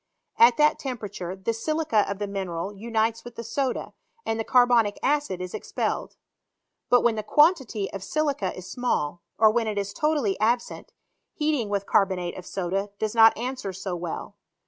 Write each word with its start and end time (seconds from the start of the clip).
At 0.39 0.57
that 0.57 0.79
temperature 0.79 1.35
the 1.35 1.53
silica 1.53 2.09
of 2.09 2.17
the 2.17 2.25
mineral 2.25 2.73
unites 2.73 3.23
with 3.23 3.35
the 3.35 3.43
soda, 3.43 3.93
and 4.25 4.39
the 4.39 4.43
carbonic 4.43 4.97
acid 5.03 5.39
is 5.39 5.53
ex 5.53 5.71
pelled. 5.71 6.15
But 6.89 7.01
when 7.01 7.13
the 7.13 7.21
quantity 7.21 7.87
of 7.93 8.03
silica 8.03 8.51
is 8.57 8.65
small, 8.67 9.21
or 9.37 9.51
when 9.51 9.67
it 9.67 9.77
is 9.77 9.93
totally 9.93 10.39
absent, 10.39 10.91
heating 11.35 11.69
with 11.69 11.85
carbonate 11.85 12.35
of 12.35 12.47
soda 12.47 12.89
does 12.97 13.13
not 13.13 13.37
answer 13.37 13.71
so 13.73 13.95
well. 13.95 14.35